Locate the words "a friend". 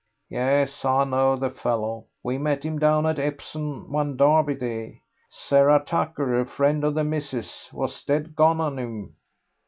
6.39-6.83